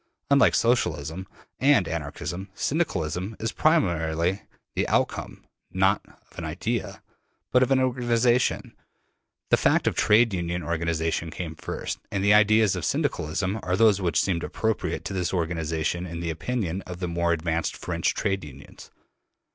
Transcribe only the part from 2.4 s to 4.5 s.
Syndicalism is primarily